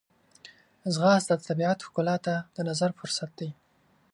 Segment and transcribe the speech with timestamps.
[0.93, 3.49] ځغاسته د طبیعت ښکلا ته د نظر فرصت دی